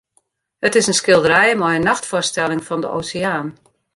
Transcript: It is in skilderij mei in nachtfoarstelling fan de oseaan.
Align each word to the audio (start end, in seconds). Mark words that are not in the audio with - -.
It 0.67 0.75
is 0.75 0.87
in 0.91 0.95
skilderij 1.01 1.51
mei 1.61 1.73
in 1.79 1.87
nachtfoarstelling 1.89 2.61
fan 2.67 2.81
de 2.83 2.89
oseaan. 2.97 3.47